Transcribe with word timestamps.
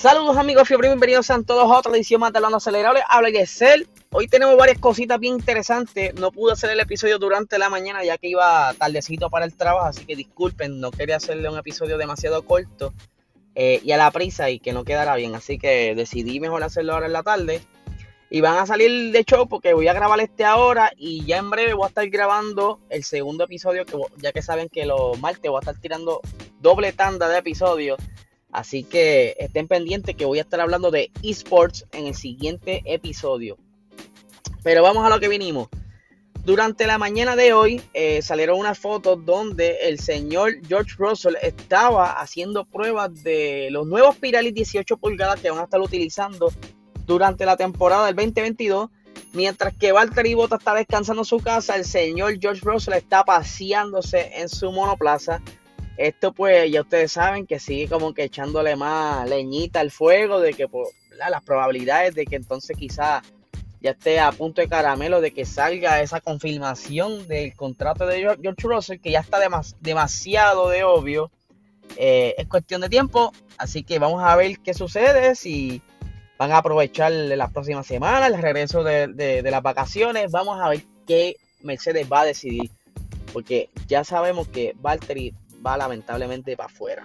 Saludos 0.00 0.38
amigos 0.38 0.66
fiebre, 0.66 0.88
bienvenidos 0.88 1.30
a 1.30 1.42
todos 1.42 1.70
a 1.70 1.78
otra 1.78 1.92
edición 1.92 2.22
más 2.22 2.32
de 2.32 2.38
Hablando 2.38 2.56
Acelerable. 2.56 3.02
Habla 3.06 3.28
Yesel. 3.28 3.86
Hoy 4.12 4.28
tenemos 4.28 4.56
varias 4.56 4.78
cositas 4.78 5.20
bien 5.20 5.34
interesantes. 5.34 6.14
No 6.14 6.32
pude 6.32 6.54
hacer 6.54 6.70
el 6.70 6.80
episodio 6.80 7.18
durante 7.18 7.58
la 7.58 7.68
mañana 7.68 8.02
ya 8.02 8.16
que 8.16 8.28
iba 8.28 8.72
tardecito 8.78 9.28
para 9.28 9.44
el 9.44 9.54
trabajo, 9.54 9.88
así 9.88 10.06
que 10.06 10.16
disculpen, 10.16 10.80
no 10.80 10.90
quería 10.90 11.16
hacerle 11.16 11.50
un 11.50 11.58
episodio 11.58 11.98
demasiado 11.98 12.46
corto 12.46 12.94
eh, 13.54 13.82
y 13.84 13.92
a 13.92 13.98
la 13.98 14.10
prisa 14.10 14.48
y 14.48 14.58
que 14.58 14.72
no 14.72 14.84
quedara 14.84 15.16
bien. 15.16 15.34
Así 15.34 15.58
que 15.58 15.94
decidí 15.94 16.40
mejor 16.40 16.62
hacerlo 16.62 16.94
ahora 16.94 17.04
en 17.04 17.12
la 17.12 17.22
tarde. 17.22 17.60
Y 18.30 18.40
van 18.40 18.56
a 18.56 18.64
salir 18.64 19.12
de 19.12 19.24
show 19.24 19.48
porque 19.48 19.74
voy 19.74 19.88
a 19.88 19.92
grabar 19.92 20.18
este 20.20 20.46
ahora 20.46 20.92
y 20.96 21.26
ya 21.26 21.36
en 21.36 21.50
breve 21.50 21.74
voy 21.74 21.84
a 21.84 21.88
estar 21.88 22.08
grabando 22.08 22.80
el 22.88 23.04
segundo 23.04 23.44
episodio, 23.44 23.84
que 23.84 23.98
ya 24.16 24.32
que 24.32 24.40
saben 24.40 24.70
que 24.70 24.86
los 24.86 25.20
martes 25.20 25.50
voy 25.50 25.58
a 25.58 25.60
estar 25.60 25.78
tirando 25.78 26.22
doble 26.58 26.94
tanda 26.94 27.28
de 27.28 27.36
episodios. 27.36 27.98
Así 28.52 28.82
que 28.84 29.36
estén 29.38 29.68
pendientes 29.68 30.16
que 30.16 30.24
voy 30.24 30.38
a 30.38 30.42
estar 30.42 30.60
hablando 30.60 30.90
de 30.90 31.10
esports 31.22 31.86
en 31.92 32.06
el 32.06 32.14
siguiente 32.14 32.82
episodio. 32.84 33.58
Pero 34.62 34.82
vamos 34.82 35.04
a 35.04 35.08
lo 35.08 35.20
que 35.20 35.28
vinimos. 35.28 35.68
Durante 36.44 36.86
la 36.86 36.96
mañana 36.96 37.36
de 37.36 37.52
hoy 37.52 37.82
eh, 37.92 38.22
salieron 38.22 38.58
unas 38.58 38.78
fotos 38.78 39.24
donde 39.26 39.76
el 39.82 40.00
señor 40.00 40.54
George 40.66 40.94
Russell 40.96 41.34
estaba 41.42 42.12
haciendo 42.12 42.64
pruebas 42.64 43.22
de 43.22 43.68
los 43.70 43.86
nuevos 43.86 44.16
Pirelli 44.16 44.50
18 44.50 44.96
pulgadas 44.96 45.40
que 45.40 45.50
van 45.50 45.60
a 45.60 45.64
estar 45.64 45.80
utilizando 45.80 46.50
durante 47.06 47.44
la 47.44 47.56
temporada 47.56 48.06
del 48.06 48.16
2022. 48.16 48.88
Mientras 49.32 49.76
que 49.76 49.92
Valtteri 49.92 50.34
Bottas 50.34 50.60
está 50.60 50.74
descansando 50.74 51.22
en 51.22 51.26
su 51.26 51.38
casa, 51.38 51.76
el 51.76 51.84
señor 51.84 52.38
George 52.40 52.62
Russell 52.64 52.94
está 52.94 53.22
paseándose 53.22 54.32
en 54.34 54.48
su 54.48 54.72
monoplaza. 54.72 55.42
Esto 55.96 56.32
pues 56.32 56.70
ya 56.70 56.80
ustedes 56.82 57.12
saben 57.12 57.46
que 57.46 57.58
sigue 57.58 57.88
como 57.88 58.14
que 58.14 58.24
echándole 58.24 58.76
más 58.76 59.28
leñita 59.28 59.80
al 59.80 59.90
fuego 59.90 60.40
de 60.40 60.54
que 60.54 60.68
pues, 60.68 60.88
las 61.28 61.42
probabilidades 61.42 62.14
de 62.14 62.24
que 62.24 62.36
entonces 62.36 62.76
quizá 62.76 63.22
ya 63.80 63.92
esté 63.92 64.20
a 64.20 64.32
punto 64.32 64.60
de 64.60 64.68
caramelo 64.68 65.20
de 65.20 65.32
que 65.32 65.44
salga 65.44 66.02
esa 66.02 66.20
confirmación 66.20 67.26
del 67.28 67.54
contrato 67.54 68.06
de 68.06 68.20
George 68.40 68.62
Russell 68.62 69.00
que 69.00 69.10
ya 69.10 69.20
está 69.20 69.38
demasiado 69.80 70.68
de 70.68 70.84
obvio. 70.84 71.30
Eh, 71.96 72.34
es 72.38 72.46
cuestión 72.46 72.82
de 72.82 72.88
tiempo, 72.88 73.32
así 73.58 73.82
que 73.82 73.98
vamos 73.98 74.22
a 74.22 74.36
ver 74.36 74.60
qué 74.60 74.74
sucede, 74.74 75.34
si 75.34 75.82
van 76.40 76.52
a 76.52 76.58
aprovechar 76.58 77.12
las 77.12 77.52
próximas 77.52 77.86
semanas, 77.86 78.30
el 78.30 78.40
regreso 78.40 78.82
de, 78.82 79.42
las 79.44 79.62
vacaciones. 79.62 80.30
Vamos 80.30 80.58
a 80.58 80.70
ver 80.70 80.82
qué 81.06 81.36
Mercedes 81.62 82.10
va 82.10 82.22
a 82.22 82.24
decidir. 82.24 82.70
Porque 83.32 83.68
ya 83.86 84.04
sabemos 84.04 84.48
que 84.48 84.74
Valtteri 84.80 85.34
va 85.64 85.76
lamentablemente 85.76 86.56
para 86.56 86.68
afuera. 86.68 87.04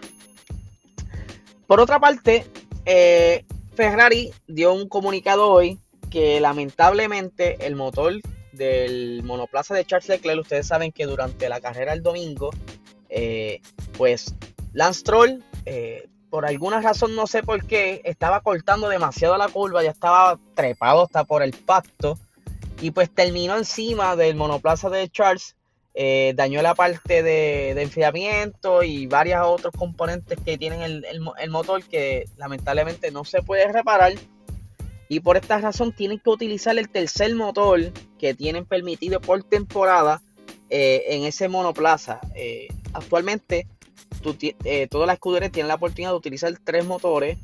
Por 1.68 1.80
otra 1.80 2.00
parte, 2.00 2.46
eh, 2.86 3.46
Ferrari 3.76 4.32
dio 4.48 4.74
un 4.74 4.88
comunicado 4.88 5.50
hoy 5.50 5.80
que 6.10 6.40
lamentablemente 6.40 7.66
el 7.66 7.76
motor 7.76 8.14
del 8.52 9.24
monoplaza 9.24 9.74
de 9.74 9.86
Charles 9.86 10.08
Leclerc, 10.08 10.42
ustedes 10.42 10.68
saben 10.68 10.92
que 10.92 11.06
durante 11.06 11.50
la 11.50 11.60
carrera 11.60 11.92
del 11.92 12.04
domingo, 12.04 12.52
eh, 13.10 13.62
pues 13.98 14.34
Lance 14.74 15.04
Troll 15.04 15.44
eh, 15.66 16.08
por 16.30 16.46
alguna 16.46 16.82
razón, 16.82 17.16
no 17.16 17.28
sé 17.28 17.44
por 17.44 17.66
qué, 17.66 18.02
estaba 18.04 18.42
cortando 18.42 18.90
demasiado 18.90 19.38
la 19.38 19.48
curva, 19.48 19.84
ya 19.84 19.92
estaba 19.92 20.38
trepado 20.54 21.04
hasta 21.04 21.24
por 21.24 21.42
el 21.42 21.54
pacto 21.54 22.20
y 22.82 22.92
pues 22.92 23.10
terminó 23.10 23.56
encima 23.58 24.18
del 24.18 24.36
monoplaza 24.36 24.90
de 24.90 25.08
Charles, 25.08 25.56
eh, 25.98 26.34
dañó 26.36 26.62
la 26.62 26.76
parte 26.76 27.24
de, 27.24 27.82
enfriamiento 27.82 28.84
y 28.84 29.08
varios 29.08 29.40
otros 29.46 29.74
componentes 29.78 30.38
que 30.44 30.58
tienen 30.58 30.82
el, 30.82 31.50
motor 31.50 31.86
que 31.86 32.26
lamentablemente 32.36 33.12
no 33.12 33.24
se 33.24 33.42
puede 33.42 33.72
reparar. 33.72 34.12
Y 35.08 35.22
por 35.22 35.38
esta 35.38 35.58
razón 35.60 35.94
tienen 35.94 36.20
que 36.20 36.30
utilizar 36.30 36.78
el 36.78 36.90
tercer 36.90 37.34
motor 37.36 37.94
que 38.20 38.34
tienen 38.34 38.66
permitido 38.66 39.22
por 39.22 39.44
temporada 39.44 40.22
eh, 40.70 41.04
en 41.08 41.24
ese 41.24 41.48
monoplaza. 41.48 42.20
Eh, 42.36 42.68
actualmente 42.92 43.66
todas 44.90 45.08
las 45.08 45.14
escuderías 45.14 45.52
tienen 45.52 45.68
la 45.68 45.76
oportunidad 45.76 46.10
de 46.10 46.18
utilizar 46.18 46.52
tres 46.64 46.84
motores 46.84 47.38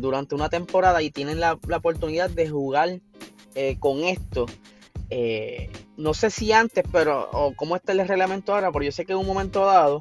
durante 0.00 0.34
una 0.34 0.48
temporada 0.48 1.02
y 1.02 1.10
tienen 1.10 1.40
la, 1.40 1.52
oportunidad 1.52 2.30
de 2.30 2.48
jugar 2.48 3.00
con 3.78 4.04
esto. 4.04 4.46
No 5.96 6.14
sé 6.14 6.30
si 6.30 6.52
antes, 6.52 6.84
pero 6.92 7.28
o 7.32 7.54
cómo 7.54 7.76
está 7.76 7.92
el 7.92 8.06
reglamento 8.06 8.54
ahora, 8.54 8.70
pero 8.72 8.84
yo 8.84 8.92
sé 8.92 9.04
que 9.04 9.12
en 9.12 9.18
un 9.18 9.26
momento 9.26 9.64
dado 9.66 10.00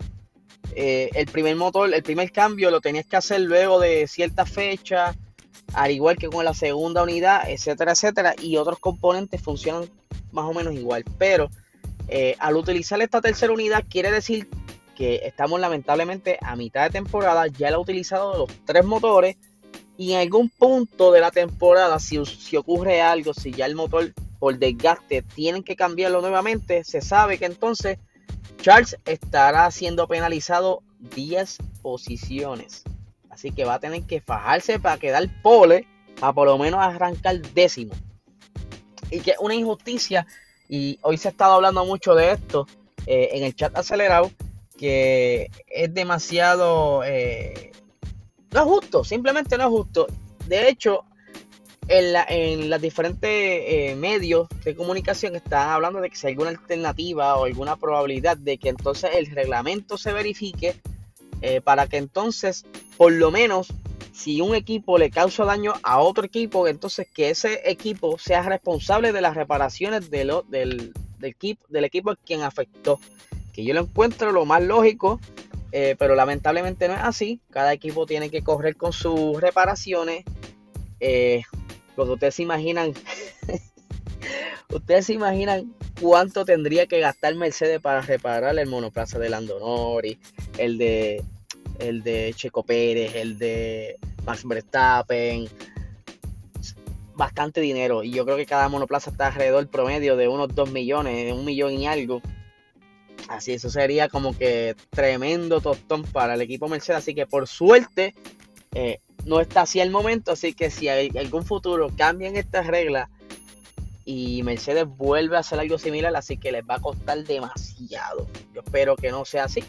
el 0.76 1.26
primer 1.28 1.56
motor, 1.56 1.94
el 1.94 2.04
primer 2.04 2.32
cambio 2.32 2.72
lo 2.72 2.80
tenías 2.80 3.06
que 3.06 3.18
hacer 3.18 3.42
luego 3.42 3.80
de 3.80 4.08
cierta 4.08 4.46
fecha, 4.46 5.16
al 5.74 5.92
igual 5.92 6.18
que 6.18 6.28
con 6.28 6.46
la 6.46 6.54
segunda 6.54 7.04
unidad, 7.04 7.50
etcétera, 7.50 7.92
etcétera, 7.94 8.36
y 8.42 8.58
otros 8.58 8.80
componentes 8.80 9.42
funcionan 9.42 9.90
más 10.32 10.46
o 10.46 10.54
menos 10.54 10.74
igual. 10.74 11.04
Pero 11.18 11.50
al 12.40 12.56
utilizar 12.56 13.02
esta 13.02 13.22
tercera 13.22 13.52
unidad, 13.52 13.84
quiere 13.90 14.12
decir 14.12 14.48
que 14.96 15.22
estamos 15.24 15.60
lamentablemente 15.60 16.38
a 16.42 16.56
mitad 16.56 16.84
de 16.84 16.90
temporada, 16.90 17.48
ya 17.48 17.70
él 17.70 17.76
ha 17.76 17.80
utilizado 17.80 18.38
los 18.38 18.50
tres 18.66 18.84
motores 18.86 19.38
y 19.98 20.14
en 20.14 20.20
algún 20.20 20.50
punto 20.50 21.12
de 21.12 21.22
la 21.22 21.32
temporada, 21.32 22.00
si 22.00 22.18
ocurre 22.58 23.02
algo, 23.02 23.34
si 23.34 23.52
ya 23.52 23.66
el 23.66 23.76
motor 23.76 24.14
por 24.40 24.58
desgaste 24.58 25.22
tienen 25.22 25.64
que 25.64 25.76
cambiarlo 25.76 26.22
nuevamente, 26.22 26.84
se 26.84 27.02
sabe 27.02 27.38
que 27.38 27.46
entonces 27.46 28.00
Charles 28.62 28.98
estará 29.06 29.70
siendo 29.72 30.08
penalizado 30.08 30.82
10 31.00 31.58
posiciones. 31.82 32.84
Así 33.30 33.52
que 33.52 33.66
va 33.66 33.76
a 33.76 33.80
tener 33.80 34.04
que 34.04 34.22
fajarse 34.22 34.80
para 34.80 34.98
quedar 34.98 35.28
pole, 35.42 35.88
para 36.20 36.34
por 36.34 36.48
lo 36.48 36.58
menos 36.58 36.80
arrancar 36.82 37.40
décimo. 37.54 37.94
Y 39.12 39.22
que 39.22 39.32
es 39.32 39.38
una 39.40 39.56
injusticia, 39.56 40.26
y 40.68 41.00
hoy 41.02 41.18
se 41.18 41.30
ha 41.30 41.32
estado 41.32 41.54
hablando 41.54 41.86
mucho 41.86 42.16
de 42.16 42.32
esto 42.32 42.68
eh, 43.06 43.30
en 43.34 43.44
el 43.44 43.56
chat 43.56 43.76
acelerado, 43.78 44.32
que 44.78 45.50
es 45.68 45.94
demasiado... 45.94 47.04
Eh, 47.04 47.72
no 48.52 48.60
es 48.62 48.66
justo, 48.66 49.04
simplemente 49.04 49.58
no 49.58 49.66
es 49.66 49.70
justo. 49.70 50.08
De 50.48 50.70
hecho, 50.70 51.06
en, 51.90 52.14
la, 52.14 52.26
en 52.30 52.70
los 52.70 52.82
diferentes 52.82 53.30
eh, 53.30 53.96
medios 53.98 54.48
de 54.64 54.76
comunicación 54.76 55.36
están 55.36 55.70
hablando 55.70 56.00
de 56.00 56.10
que 56.10 56.16
si 56.16 56.28
hay 56.28 56.34
alguna 56.34 56.52
alternativa 56.52 57.36
o 57.36 57.46
alguna 57.46 57.76
probabilidad 57.76 58.38
de 58.38 58.58
que 58.58 58.70
entonces 58.70 59.12
el 59.16 59.28
reglamento 59.28 59.98
se 59.98 60.14
verifique 60.14 60.76
eh, 61.42 61.62
para 61.62 61.88
que 61.88 61.98
entonces, 61.98 62.66
por 62.98 63.12
lo 63.12 63.32
menos, 63.32 63.68
si 64.14 64.42
un 64.42 64.56
equipo 64.56 64.98
le 64.98 65.10
causa 65.10 65.46
daño 65.46 65.74
a 65.84 66.00
otro 66.00 66.26
equipo, 66.26 66.68
entonces 66.68 67.08
que 67.14 67.30
ese 67.30 67.62
equipo 67.70 68.18
sea 68.18 68.44
responsable 68.44 69.12
de 69.12 69.22
las 69.22 69.36
reparaciones 69.36 70.10
de 70.10 70.26
del, 70.50 70.94
del, 71.18 71.30
equipo, 71.30 71.66
del 71.70 71.86
equipo 71.86 72.16
quien 72.26 72.42
afectó 72.42 73.00
yo 73.64 73.74
lo 73.74 73.82
encuentro 73.82 74.32
lo 74.32 74.46
más 74.46 74.64
lógico, 74.64 75.20
eh, 75.72 75.96
pero 75.98 76.16
lamentablemente 76.16 76.88
no 76.88 76.96
es 76.96 77.02
así. 77.02 77.40
Cada 77.50 77.74
equipo 77.74 78.06
tiene 78.06 78.30
que 78.30 78.42
correr 78.42 78.76
con 78.76 78.94
sus 78.94 79.40
reparaciones. 79.40 80.24
Ustedes 82.08 82.36
se 82.36 82.44
imaginan, 82.44 82.94
ustedes 84.74 85.06
se 85.08 85.14
imaginan 85.14 85.74
cuánto 86.00 86.46
tendría 86.46 86.86
que 86.88 87.00
gastar 87.00 87.36
Mercedes 87.36 87.80
para 87.82 88.02
reparar 88.02 88.58
el 88.58 88.68
monoplaza 88.68 89.20
de 89.20 89.30
Landonori, 89.30 90.20
el 90.58 90.78
de 90.78 91.24
el 91.80 92.04
de 92.04 92.34
Checo 92.36 92.64
Pérez, 92.64 93.16
el 93.16 93.38
de 93.38 93.98
Max 94.26 94.44
Verstappen, 94.46 95.48
bastante 97.16 97.62
dinero. 97.62 98.04
Y 98.04 98.12
yo 98.12 98.26
creo 98.26 98.38
que 98.38 98.46
cada 98.46 98.70
monoplaza 98.70 99.12
está 99.12 99.28
alrededor 99.28 99.68
promedio 99.68 100.16
de 100.16 100.28
unos 100.28 100.54
2 100.56 100.72
millones, 100.72 101.34
un 101.34 101.46
millón 101.46 101.74
y 101.74 101.88
algo. 101.88 102.22
Así, 103.28 103.54
eso 103.54 103.70
sería 103.70 104.10
como 104.10 104.36
que 104.36 104.76
tremendo 104.90 105.62
tostón 105.62 106.04
para 106.04 106.34
el 106.34 106.42
equipo 106.42 106.68
Mercedes. 106.68 107.00
Así 107.00 107.14
que 107.14 107.28
por 107.28 107.48
suerte 107.48 108.16
eh, 108.74 109.00
no 109.30 109.40
está 109.40 109.62
así 109.62 109.80
el 109.80 109.92
momento. 109.92 110.32
Así 110.32 110.54
que 110.54 110.72
si 110.72 110.90
hay 110.90 111.12
algún 111.18 111.46
futuro 111.46 111.90
cambian 111.96 112.36
estas 112.36 112.68
reglas 112.68 113.10
y 114.04 114.42
Mercedes 114.42 114.86
vuelve 114.88 115.38
a 115.38 115.42
hacer 115.42 115.60
algo 115.60 115.78
similar, 115.78 116.14
así 116.16 116.38
que 116.38 116.52
les 116.52 116.64
va 116.64 116.76
a 116.76 116.80
costar 116.80 117.24
demasiado. 117.24 118.28
Yo 118.54 118.62
espero 118.62 118.96
que 118.96 119.12
no 119.12 119.24
sea 119.24 119.44
así. 119.44 119.64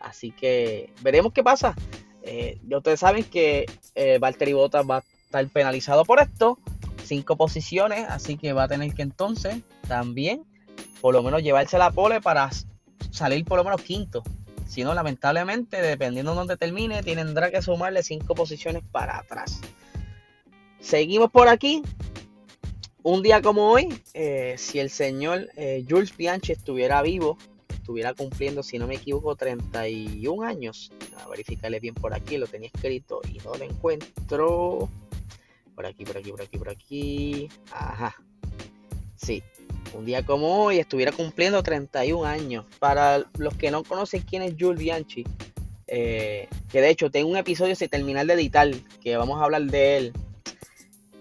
Así 0.00 0.30
que 0.30 0.92
veremos 1.00 1.32
qué 1.32 1.42
pasa. 1.42 1.74
Eh, 2.22 2.60
ustedes 2.70 3.00
saben 3.00 3.24
que 3.24 3.64
eh, 3.94 4.18
Valtteri 4.18 4.52
Bottas 4.52 4.84
va 4.88 4.98
a 4.98 5.04
estar 5.24 5.48
penalizado 5.48 6.04
por 6.04 6.20
esto. 6.20 6.58
Cinco 7.02 7.36
posiciones, 7.36 8.06
así 8.10 8.36
que 8.36 8.52
va 8.52 8.64
a 8.64 8.68
tener 8.68 8.92
que 8.92 9.00
entonces 9.00 9.62
también 9.88 10.44
por 11.00 11.14
lo 11.14 11.22
menos 11.22 11.42
llevarse 11.42 11.78
la 11.78 11.90
pole 11.90 12.20
para 12.20 12.50
salir 13.10 13.46
por 13.46 13.56
lo 13.56 13.64
menos 13.64 13.80
quinto. 13.80 14.22
Si 14.68 14.84
no, 14.84 14.92
lamentablemente, 14.92 15.80
dependiendo 15.80 16.32
de 16.32 16.36
dónde 16.36 16.56
termine, 16.58 17.02
tendrá 17.02 17.50
que 17.50 17.62
sumarle 17.62 18.02
cinco 18.02 18.34
posiciones 18.34 18.82
para 18.92 19.16
atrás. 19.16 19.62
Seguimos 20.78 21.30
por 21.30 21.48
aquí. 21.48 21.82
Un 23.02 23.22
día 23.22 23.40
como 23.40 23.70
hoy, 23.70 23.88
eh, 24.12 24.56
si 24.58 24.78
el 24.78 24.90
señor 24.90 25.48
eh, 25.56 25.86
Jules 25.88 26.14
Bianchi 26.14 26.52
estuviera 26.52 27.00
vivo, 27.00 27.38
estuviera 27.72 28.12
cumpliendo, 28.12 28.62
si 28.62 28.78
no 28.78 28.86
me 28.86 28.96
equivoco, 28.96 29.34
31 29.36 30.46
años. 30.46 30.92
A 31.16 31.26
verificarle 31.28 31.80
bien 31.80 31.94
por 31.94 32.12
aquí, 32.12 32.36
lo 32.36 32.46
tenía 32.46 32.68
escrito 32.72 33.22
y 33.32 33.38
no 33.38 33.54
lo 33.54 33.64
encuentro. 33.64 34.90
Por 35.74 35.86
aquí, 35.86 36.04
por 36.04 36.18
aquí, 36.18 36.30
por 36.30 36.42
aquí, 36.42 36.58
por 36.58 36.68
aquí. 36.68 37.48
Ajá. 37.72 38.14
Sí, 39.16 39.42
un 39.94 40.04
día 40.04 40.24
como 40.24 40.64
hoy 40.64 40.78
estuviera 40.78 41.12
cumpliendo 41.12 41.62
31 41.62 42.24
años. 42.24 42.64
Para 42.78 43.24
los 43.38 43.54
que 43.54 43.70
no 43.70 43.84
conocen 43.84 44.22
quién 44.22 44.42
es 44.42 44.54
Jules 44.58 44.78
Bianchi, 44.78 45.24
eh, 45.86 46.48
que 46.70 46.80
de 46.80 46.90
hecho 46.90 47.10
tengo 47.10 47.30
un 47.30 47.36
episodio 47.36 47.74
sin 47.74 47.88
terminar 47.88 48.26
de 48.26 48.34
editar, 48.34 48.70
que 49.02 49.16
vamos 49.16 49.40
a 49.40 49.44
hablar 49.44 49.62
de 49.62 49.96
él. 49.96 50.12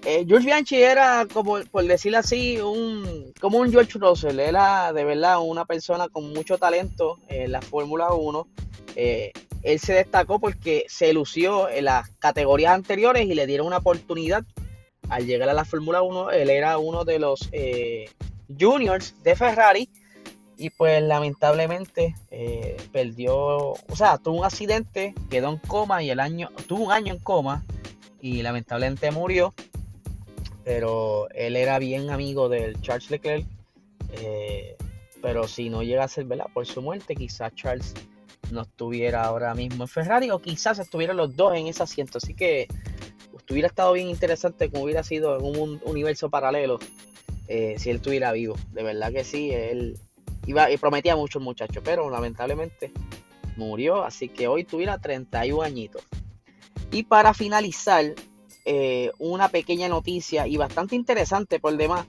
Eh, 0.05 0.25
Jules 0.27 0.45
Bianchi 0.45 0.81
era, 0.81 1.25
como 1.31 1.59
por 1.71 1.83
decirlo 1.85 2.19
así, 2.19 2.59
un, 2.61 3.33
como 3.39 3.57
un 3.59 3.71
George 3.71 3.97
Russell. 3.99 4.39
Era 4.39 4.93
de 4.93 5.03
verdad 5.03 5.39
una 5.41 5.65
persona 5.65 6.07
con 6.07 6.31
mucho 6.33 6.57
talento 6.57 7.19
en 7.27 7.51
la 7.51 7.61
Fórmula 7.61 8.13
1. 8.13 8.47
Eh, 8.95 9.31
él 9.63 9.79
se 9.79 9.93
destacó 9.93 10.39
porque 10.39 10.85
se 10.87 11.11
lució 11.13 11.69
en 11.69 11.85
las 11.85 12.09
categorías 12.19 12.73
anteriores 12.73 13.25
y 13.25 13.33
le 13.33 13.47
dieron 13.47 13.67
una 13.67 13.77
oportunidad 13.77 14.43
al 15.09 15.25
llegar 15.25 15.49
a 15.49 15.53
la 15.53 15.65
Fórmula 15.65 16.01
1. 16.01 16.31
Él 16.31 16.49
era 16.49 16.77
uno 16.77 17.03
de 17.03 17.19
los 17.19 17.49
juniors 18.59 19.15
de 19.23 19.35
Ferrari 19.35 19.89
y 20.57 20.71
pues 20.71 21.01
lamentablemente 21.03 22.15
eh, 22.31 22.77
perdió, 22.91 23.35
o 23.35 23.95
sea, 23.95 24.17
tuvo 24.17 24.39
un 24.39 24.45
accidente, 24.45 25.13
quedó 25.29 25.49
en 25.49 25.57
coma 25.57 26.01
y 26.01 26.09
el 26.09 26.19
año, 26.19 26.49
tuvo 26.67 26.85
un 26.85 26.91
año 26.91 27.13
en 27.13 27.19
coma 27.19 27.63
y 28.21 28.41
lamentablemente 28.41 29.11
murió, 29.11 29.53
pero 30.63 31.29
él 31.31 31.55
era 31.55 31.77
bien 31.77 32.09
amigo 32.09 32.49
del 32.49 32.81
Charles 32.81 33.11
Leclerc, 33.11 33.45
eh, 34.13 34.75
pero 35.21 35.47
si 35.47 35.69
no 35.69 35.83
llega 35.83 36.03
a 36.03 36.07
ser, 36.07 36.25
¿verdad? 36.25 36.47
Por 36.53 36.65
su 36.65 36.81
muerte, 36.81 37.15
quizás 37.15 37.53
Charles 37.53 37.93
no 38.51 38.61
estuviera 38.61 39.25
ahora 39.25 39.53
mismo 39.53 39.83
en 39.83 39.87
Ferrari 39.87 40.31
o 40.31 40.39
quizás 40.39 40.79
estuvieran 40.79 41.17
los 41.17 41.35
dos 41.35 41.55
en 41.55 41.67
ese 41.67 41.83
asiento, 41.83 42.17
así 42.17 42.33
que 42.33 42.67
hubiera 43.49 43.67
estado 43.67 43.93
bien 43.93 44.09
interesante 44.09 44.69
como 44.69 44.83
hubiera 44.83 45.03
sido 45.03 45.37
en 45.37 45.59
un 45.59 45.81
universo 45.85 46.29
paralelo 46.29 46.79
eh, 47.47 47.75
si 47.77 47.89
él 47.89 47.97
estuviera 47.97 48.31
vivo. 48.31 48.55
De 48.71 48.83
verdad 48.83 49.11
que 49.11 49.23
sí, 49.23 49.51
él 49.51 49.97
iba 50.45 50.71
y 50.71 50.77
prometía 50.77 51.15
mucho 51.15 51.39
el 51.39 51.45
muchacho, 51.45 51.81
pero 51.83 52.09
lamentablemente 52.09 52.91
murió, 53.55 54.03
así 54.03 54.29
que 54.29 54.47
hoy 54.47 54.63
tuviera 54.63 54.97
31 54.97 55.61
añitos. 55.63 56.03
Y 56.91 57.03
para 57.03 57.33
finalizar, 57.33 58.13
eh, 58.69 59.11
una 59.17 59.47
pequeña 59.47 59.87
noticia 59.87 60.45
y 60.45 60.57
bastante 60.57 60.95
interesante 60.95 61.59
por 61.59 61.77
demás, 61.77 62.05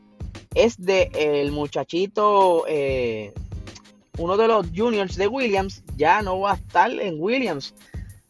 es 0.54 0.76
de 0.76 1.10
el 1.14 1.52
muchachito, 1.52 2.64
eh, 2.66 3.32
uno 4.18 4.36
de 4.36 4.48
los 4.48 4.66
juniors 4.74 5.16
de 5.16 5.28
Williams, 5.28 5.84
ya 5.96 6.20
no 6.20 6.40
va 6.40 6.52
a 6.52 6.56
estar 6.56 6.90
en 6.90 7.16
Williams. 7.20 7.74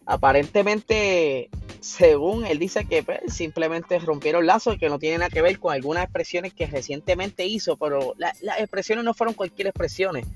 Aparentemente 0.04 1.48
según 1.80 2.46
él 2.46 2.58
dice 2.58 2.84
que 2.84 3.02
pues, 3.02 3.20
simplemente 3.28 3.98
rompieron 3.98 4.46
lazos 4.46 4.78
que 4.78 4.88
no 4.88 4.98
tiene 4.98 5.18
nada 5.18 5.30
que 5.30 5.42
ver 5.42 5.58
con 5.58 5.72
algunas 5.72 6.04
expresiones 6.04 6.52
que 6.52 6.66
recientemente 6.66 7.46
hizo, 7.46 7.76
pero 7.76 8.14
las 8.16 8.40
expresiones 8.58 9.04
no 9.04 9.14
fueron 9.14 9.34
cualquier 9.34 9.68
expresiones. 9.68 10.26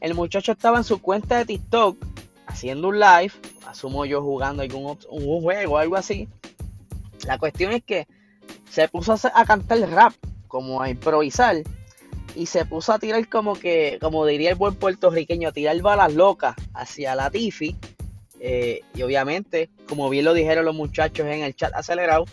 El 0.00 0.14
muchacho 0.14 0.52
estaba 0.52 0.78
en 0.78 0.84
su 0.84 1.00
cuenta 1.00 1.38
de 1.38 1.44
TikTok 1.44 1.96
haciendo 2.46 2.88
un 2.88 2.98
live, 2.98 3.32
asumo 3.66 4.04
yo 4.06 4.22
jugando 4.22 4.62
algún 4.62 4.98
un 5.10 5.42
juego 5.42 5.74
o 5.74 5.78
algo 5.78 5.96
así. 5.96 6.28
La 7.26 7.38
cuestión 7.38 7.72
es 7.72 7.82
que 7.82 8.06
se 8.70 8.88
puso 8.88 9.12
a, 9.12 9.44
cantar 9.44 9.80
rap, 9.90 10.14
como 10.46 10.80
a 10.80 10.88
improvisar, 10.88 11.56
y 12.34 12.46
se 12.46 12.64
puso 12.64 12.92
a 12.92 12.98
tirar 12.98 13.28
como 13.28 13.54
que, 13.54 13.98
como 14.00 14.24
diría 14.24 14.50
el 14.50 14.56
buen 14.56 14.74
puertorriqueño, 14.74 15.48
a 15.48 15.52
tirar 15.52 15.80
balas 15.82 16.14
locas 16.14 16.54
hacia 16.72 17.14
la 17.14 17.30
Tifi 17.30 17.76
eh, 18.40 18.80
y 18.94 19.02
obviamente, 19.02 19.70
como 19.88 20.08
bien 20.08 20.24
lo 20.24 20.34
dijeron 20.34 20.64
los 20.64 20.74
muchachos 20.74 21.26
en 21.26 21.42
el 21.42 21.54
chat 21.54 21.74
acelerado, 21.74 22.24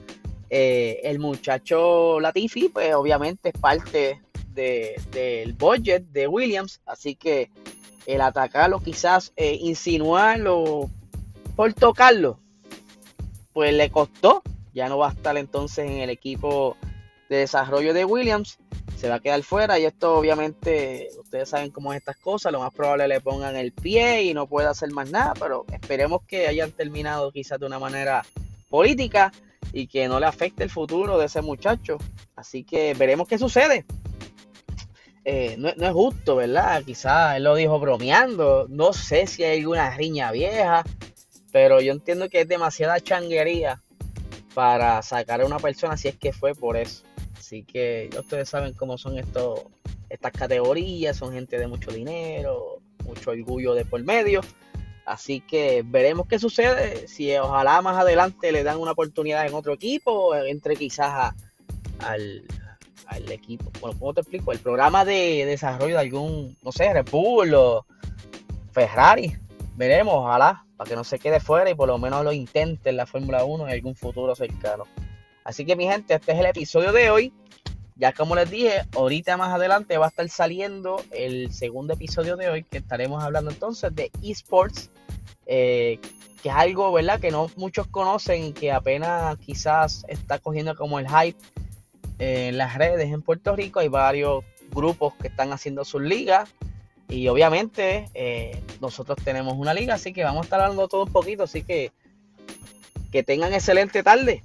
eh, 0.49 1.01
el 1.03 1.19
muchacho 1.19 2.19
Latifi, 2.19 2.69
pues 2.69 2.93
obviamente 2.93 3.49
es 3.49 3.59
parte 3.59 4.21
del 4.53 5.53
budget 5.53 6.03
de 6.11 6.27
Williams. 6.27 6.81
Así 6.85 7.15
que 7.15 7.49
el 8.05 8.21
atacarlo, 8.21 8.79
quizás 8.79 9.33
eh, 9.35 9.57
insinuarlo 9.59 10.89
por 11.55 11.73
tocarlo, 11.73 12.39
pues 13.53 13.73
le 13.73 13.89
costó. 13.89 14.43
Ya 14.73 14.89
no 14.89 14.97
va 14.97 15.09
a 15.09 15.13
estar 15.13 15.37
entonces 15.37 15.89
en 15.89 15.99
el 15.99 16.09
equipo 16.09 16.75
de 17.29 17.37
desarrollo 17.37 17.93
de 17.93 18.05
Williams 18.05 18.59
se 18.97 19.09
va 19.09 19.15
a 19.15 19.19
quedar 19.19 19.43
fuera 19.43 19.77
y 19.79 19.85
esto 19.85 20.15
obviamente 20.15 21.09
ustedes 21.19 21.49
saben 21.49 21.71
cómo 21.71 21.93
es 21.93 21.99
estas 21.99 22.17
cosas, 22.17 22.51
lo 22.51 22.59
más 22.59 22.73
probable 22.73 23.07
le 23.07 23.21
pongan 23.21 23.55
el 23.55 23.71
pie 23.71 24.23
y 24.23 24.33
no 24.33 24.47
pueda 24.47 24.69
hacer 24.69 24.91
más 24.91 25.11
nada, 25.11 25.33
pero 25.39 25.65
esperemos 25.71 26.21
que 26.27 26.47
hayan 26.47 26.71
terminado 26.71 27.31
quizás 27.31 27.59
de 27.59 27.65
una 27.65 27.79
manera 27.79 28.23
política 28.69 29.31
y 29.73 29.87
que 29.87 30.07
no 30.07 30.19
le 30.19 30.25
afecte 30.25 30.63
el 30.63 30.69
futuro 30.69 31.17
de 31.17 31.25
ese 31.25 31.41
muchacho. 31.41 31.97
Así 32.35 32.63
que 32.63 32.93
veremos 32.93 33.27
qué 33.27 33.37
sucede. 33.37 33.85
Eh, 35.25 35.55
no, 35.57 35.69
es 35.69 35.91
justo, 35.91 36.35
¿verdad? 36.35 36.83
Quizás 36.83 37.37
él 37.37 37.43
lo 37.43 37.55
dijo 37.55 37.79
bromeando, 37.79 38.67
no 38.69 38.93
sé 38.93 39.25
si 39.25 39.43
hay 39.43 39.59
alguna 39.59 39.89
riña 39.97 40.31
vieja, 40.31 40.83
pero 41.51 41.81
yo 41.81 41.93
entiendo 41.93 42.29
que 42.29 42.41
es 42.41 42.47
demasiada 42.47 42.99
changuería 42.99 43.81
para 44.53 45.01
sacar 45.01 45.41
a 45.41 45.45
una 45.45 45.57
persona 45.57 45.97
si 45.97 46.09
es 46.09 46.15
que 46.15 46.31
fue 46.31 46.53
por 46.53 46.77
eso. 46.77 47.04
Así 47.45 47.61
que 47.61 48.09
ustedes 48.17 48.49
saben 48.49 48.73
cómo 48.73 48.97
son 48.97 49.19
estos, 49.19 49.65
estas 50.09 50.31
categorías, 50.31 51.15
son 51.15 51.31
gente 51.31 51.59
de 51.59 51.67
mucho 51.67 51.91
dinero, 51.91 52.81
mucho 53.03 53.29
orgullo 53.29 53.75
de 53.75 53.85
por 53.85 54.03
medio. 54.03 54.41
Así 55.05 55.41
que 55.41 55.83
veremos 55.85 56.25
qué 56.27 56.39
sucede. 56.39 57.07
Si 57.07 57.31
ojalá 57.37 57.83
más 57.83 57.97
adelante 57.97 58.51
le 58.51 58.63
dan 58.63 58.79
una 58.79 58.93
oportunidad 58.93 59.45
en 59.45 59.53
otro 59.53 59.73
equipo, 59.73 60.33
entre 60.33 60.75
quizás 60.75 61.35
al, 61.99 62.43
equipo. 63.29 63.71
Bueno, 63.79 63.99
¿cómo 63.99 64.15
te 64.15 64.21
explico? 64.21 64.51
El 64.51 64.57
programa 64.57 65.05
de 65.05 65.45
desarrollo 65.45 65.93
de 65.93 66.01
algún, 66.01 66.57
no 66.63 66.71
sé, 66.71 66.91
Red 66.91 67.11
Bull 67.11 67.53
o 67.53 67.85
Ferrari. 68.71 69.37
Veremos, 69.75 70.15
ojalá, 70.15 70.65
para 70.77 70.89
que 70.89 70.95
no 70.95 71.03
se 71.03 71.19
quede 71.19 71.39
fuera 71.39 71.69
y 71.69 71.75
por 71.75 71.89
lo 71.89 71.99
menos 71.99 72.23
lo 72.23 72.31
intente 72.31 72.89
en 72.89 72.97
la 72.97 73.05
Fórmula 73.05 73.45
1 73.45 73.67
en 73.67 73.71
algún 73.71 73.95
futuro 73.95 74.33
cercano. 74.33 74.85
Así 75.45 75.63
que 75.63 75.75
mi 75.75 75.85
gente, 75.85 76.15
este 76.15 76.31
es 76.33 76.39
el 76.39 76.47
episodio 76.47 76.91
de 76.91 77.11
hoy. 77.11 77.31
Ya 77.95 78.11
como 78.11 78.35
les 78.35 78.49
dije, 78.49 78.81
ahorita 78.95 79.37
más 79.37 79.53
adelante 79.53 79.97
va 79.97 80.07
a 80.07 80.09
estar 80.09 80.27
saliendo 80.27 81.01
el 81.11 81.53
segundo 81.53 81.93
episodio 81.93 82.35
de 82.35 82.49
hoy, 82.49 82.63
que 82.63 82.79
estaremos 82.79 83.23
hablando 83.23 83.51
entonces 83.51 83.95
de 83.95 84.11
esports, 84.21 84.89
eh, 85.45 85.99
que 86.41 86.49
es 86.49 86.55
algo, 86.55 86.91
¿verdad? 86.91 87.19
Que 87.21 87.31
no 87.31 87.49
muchos 87.55 87.87
conocen 87.87 88.53
que 88.53 88.71
apenas 88.71 89.37
quizás 89.37 90.03
está 90.09 90.39
cogiendo 90.39 90.75
como 90.75 90.99
el 90.99 91.07
hype 91.07 91.39
en 92.17 92.57
las 92.57 92.75
redes 92.75 93.13
en 93.13 93.21
Puerto 93.21 93.55
Rico. 93.55 93.79
Hay 93.79 93.87
varios 93.87 94.43
grupos 94.71 95.13
que 95.13 95.27
están 95.27 95.53
haciendo 95.53 95.85
sus 95.85 96.01
ligas 96.01 96.49
y 97.07 97.27
obviamente 97.27 98.09
eh, 98.15 98.61
nosotros 98.81 99.19
tenemos 99.23 99.53
una 99.57 99.75
liga, 99.75 99.93
así 99.93 100.11
que 100.11 100.23
vamos 100.23 100.41
a 100.41 100.45
estar 100.45 100.59
hablando 100.59 100.87
todo 100.87 101.03
un 101.03 101.11
poquito, 101.11 101.43
así 101.43 101.61
que 101.61 101.91
que 103.11 103.23
tengan 103.23 103.53
excelente 103.53 104.01
tarde. 104.03 104.43